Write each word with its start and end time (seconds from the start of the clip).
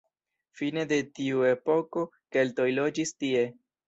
Fine 0.59 0.85
de 0.91 0.97
tiu 1.19 1.43
epoko 1.49 2.05
keltoj 2.37 2.65
loĝis 2.79 3.13
tie. 3.25 3.45